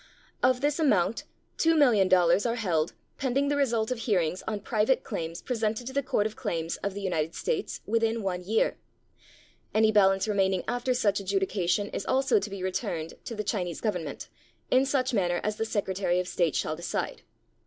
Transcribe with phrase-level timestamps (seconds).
[0.41, 1.25] Of this amount
[1.59, 6.25] $2,000,000 are held pending the result of hearings on private claims presented to the Court
[6.25, 8.77] of Claims of the United States within one year.
[9.75, 13.79] Any balance remaining after such adjudication is also to be returned to the Chi nese
[13.79, 14.27] Government,
[14.71, 17.21] in such manner as the Secretary of State shall decide.